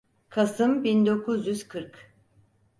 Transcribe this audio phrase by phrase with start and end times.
[0.29, 2.13] Kasım bin dokuz yüz kırk.